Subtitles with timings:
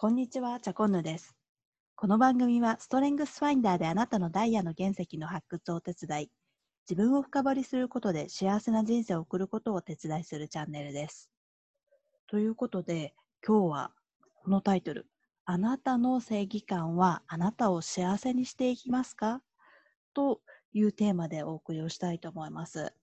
[0.00, 1.34] こんにちは、チャコンヌです。
[1.96, 6.30] この番組はストレングスファインダーであなたのダイヤの原石の発掘をお手伝い、
[6.88, 11.32] 自分を深掘りすることで幸せな人生を送ることをお手伝いするチャンネルです。
[12.28, 13.12] ということで、
[13.44, 13.90] 今日は
[14.44, 15.08] このタイトル、
[15.46, 19.42] あなたの正義感はあなたを幸せにしていきますか？
[20.14, 20.42] と
[20.74, 22.94] いうテーマでお送りをしたいと思います。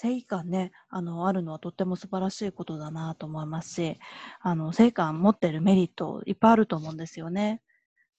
[0.00, 3.98] 正義感ね、あの、あるのはとっても素晴らしいことだなと思いますし、
[4.40, 7.60] あの、正義感持ってるメリットいっぱいあると思うんですよね。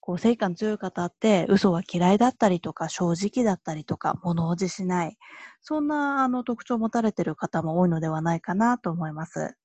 [0.00, 5.18] こう、正義感強い方って嘘は嫌いだったりとか、正直だったりとか、物おじしない。
[5.62, 9.56] そんな、あの、特徴を持たれてる方も多いのではないかなと思います。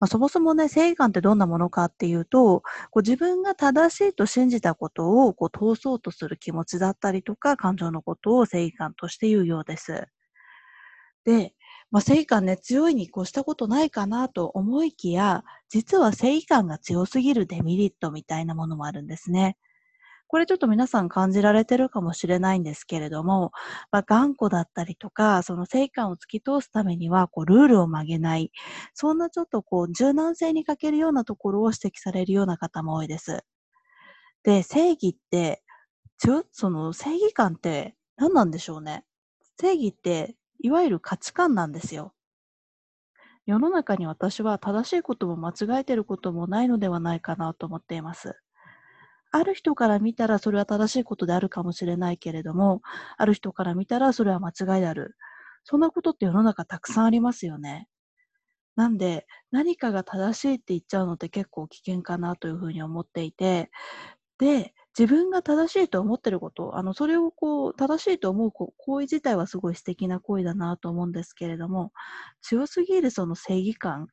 [0.00, 10.06] まあ、そもそもね、正義感ってどんなものかっていうと、こう自分が正しいと信じたことをこう通そうとする気持ちだったりとか、感情のことを正義感として言うようです。
[11.24, 11.54] で、
[11.90, 19.56] まあ、正義感ね、強いに越したことないかなと思いきや、実は正義感が強すぎるデメリットみたいなものもあるんですね。
[20.28, 23.50] これちょっと皆さん感じられてるかもしれないんですけれども、
[23.90, 28.52] まあ、頑固だったりとか、その正義感を突き通すためには、こう、ルールを曲げない。
[28.94, 33.42] そんなちょっとこう、柔軟性に欠けるようなところを指摘されるような方も多いです。
[34.42, 35.62] で、正義って、
[36.18, 39.04] ちょ、その正義感って何なんでしょうね。
[39.60, 42.14] 正義って、いわゆる価値観なんですよ。
[43.46, 48.36] 世の中に私は正しいことも間違えてることもないのではないかなと思っています。
[49.30, 52.82] ある人から見たらそれは正しいことであるかもしれないけれども、
[53.16, 55.16] ある人から見たらそれは間違いである。
[55.64, 57.88] そんなことって世の中たくさんありますよね。
[58.76, 63.70] なんで、何かが正しいって言っちゃうのって結構危険かなというふうに思っていて、
[64.38, 71.92] で、自分が正しいと思ってること、あの、それをこう、正しいと思う行為自体はすごい素敵な行為だなと思うんですけれども、
[72.42, 74.06] 強すぎるその正義感っ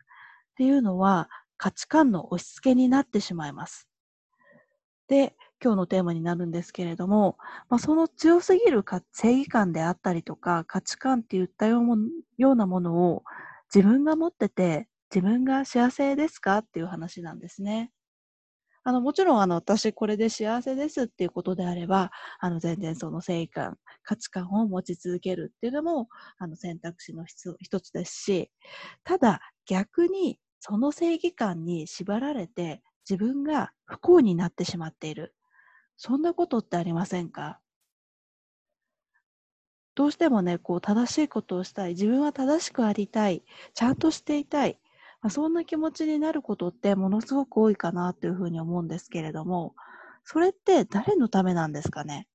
[0.58, 1.27] ていうのは
[1.58, 3.88] 価値観の押し付けになってしまいます。
[5.08, 7.38] で、今日のテーマになるんですけれども、
[7.70, 13.23] まあ、その強すぎるか正義感であったりとか価値観っていったようなものを
[13.73, 17.92] 自分が持ってて自分が幸せですかっていう話なんですね。
[18.87, 26.07] あの、もちろん、あの、私これで幸せですっていうことであれば、あの、全然その正義感、価値観を持ち続けるっていうのも、
[26.37, 28.51] あの、選択肢の一つですし、
[29.03, 35.35] ただ、逆に、その正義感に縛られて、自分が不幸になってしまっている。
[35.97, 37.59] そんなことってありませんか？
[39.95, 41.91] どうしてもね、こう、正しいことをしたい。
[41.91, 43.43] 自分は正しくありたい。
[43.73, 44.77] ちゃんとしていたい。
[45.25, 49.75] まあ、そんな気持ちになることってものすごく多いかなというふうに思うんですけれども、
[50.23, 52.27] それって誰のためなんですかね？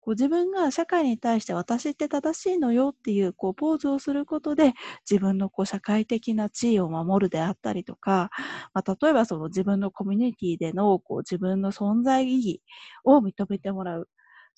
[0.00, 4.74] こう自分が社会に対して私って正しいのよっていうこうポーズをすることで
[5.10, 8.30] 自分のこう社会的な地位を守るであったりとか、
[8.74, 12.62] まあ、例えばその自分のコミュニティでのこう自分の存在意義
[13.04, 14.08] を認めてもらう。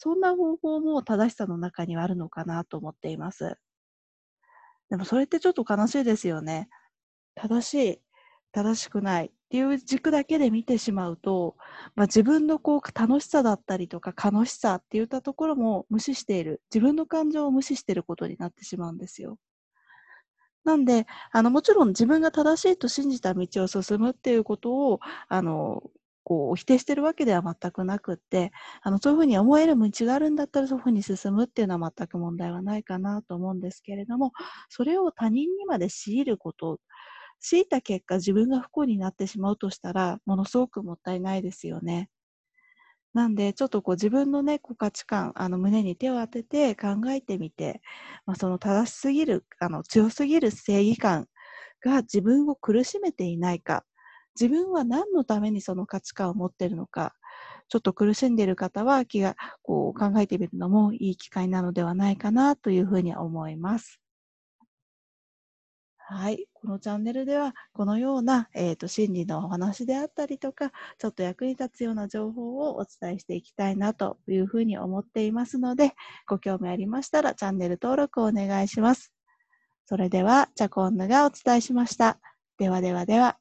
[0.03, 3.57] そんな方法も正しさの中にはあるのかなと思っています。
[4.91, 6.69] でもそれってちょっと悲しいですよね。
[7.41, 8.01] 正しい、
[8.53, 11.57] 正しくないっていう軸だけで見てしまうと、
[11.95, 19.39] まあ、自分のこう楽しさだったりとか楽しさっていったところも無視している、自分の感情を無視していることになってしまうんですよ。
[20.65, 25.83] なんで、あの、もちろん自分が正しいと信じた道を進むっていうことを、あの、
[26.23, 28.53] こう否定してるわけでは全くなくって
[28.83, 34.33] あのそういうふうに思える道があるんだったらそういうふうに進むっていうのは全く問題はないかなと思うんですけれども
[34.69, 36.79] それを他人にまで強いること
[37.41, 42.11] 強いた結果自分が不幸になってしまうとしたらものすごくもったいないですよね。
[43.13, 47.83] なんで、ちょっとこう自分のね、こう価値観、あの胸に手を当てて考えてみて、
[48.27, 51.27] まあ、その正しすぎる、あの強すぎる正義感
[51.85, 53.85] が自分を苦しめていないか、
[54.41, 57.15] 自分は何のためにその価値観を持っているのか、
[57.69, 64.01] ちょっと苦しんでいる方は気がこう考えてみるのもいい機会なのではないかなというふうに思います。
[66.13, 66.49] はい。
[66.55, 75.95] このチャンネルでは、このような、えーと、心理のお話であったりとか、ちょっと役に立つような情報をお伝えしていきたいなというふうに思っていますので、
[76.27, 79.13] ご興味ありましたらチャンネル登録をお願いします。
[79.87, 82.19] それでは、チャコンヌがお伝えしました。
[82.59, 83.40] ではではでは。